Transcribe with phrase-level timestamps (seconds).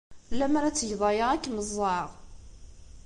[0.39, 2.09] Lemmer ad tgeḍ aya, ad kem-ẓẓɛeɣ.